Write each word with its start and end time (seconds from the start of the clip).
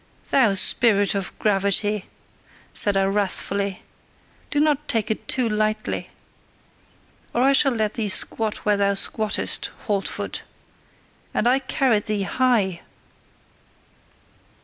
"Thou 0.31 0.55
spirit 0.55 1.13
of 1.13 1.31
gravity!" 1.37 2.05
said 2.73 2.97
I 2.97 3.03
wrathfully, 3.03 3.83
"do 4.49 4.59
not 4.59 4.87
take 4.87 5.11
it 5.11 5.27
too 5.27 5.47
lightly! 5.47 6.09
Or 7.35 7.43
I 7.43 7.53
shall 7.53 7.73
let 7.73 7.93
thee 7.93 8.09
squat 8.09 8.65
where 8.65 8.77
thou 8.77 8.95
squattest, 8.95 9.69
Haltfoot, 9.85 10.41
and 11.35 11.47
I 11.47 11.59
carried 11.59 12.05
thee 12.05 12.23
HIGH!" 12.23 12.81